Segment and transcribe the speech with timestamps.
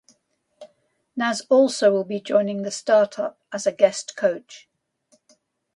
[1.15, 4.67] Nas also will be joining the startup as a guest coach.